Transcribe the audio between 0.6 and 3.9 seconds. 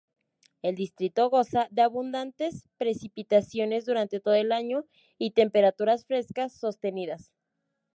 El Distrito goza de abundantes precipitaciones